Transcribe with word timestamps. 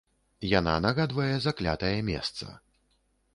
Яна 0.59 0.71
нагадвае 0.85 1.29
заклятае 1.45 1.93
месца. 2.09 2.51